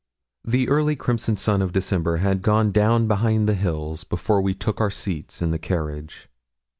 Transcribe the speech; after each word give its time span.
The 0.43 0.67
early 0.67 0.95
crimson 0.95 1.37
sun 1.37 1.61
of 1.61 1.73
December 1.73 2.17
had 2.17 2.41
gone 2.41 2.71
down 2.71 3.07
behind 3.07 3.47
the 3.47 3.53
hills 3.53 4.03
before 4.03 4.41
we 4.41 4.55
took 4.55 4.81
our 4.81 4.89
seats 4.89 5.43
in 5.43 5.51
the 5.51 5.59
carriage. 5.59 6.27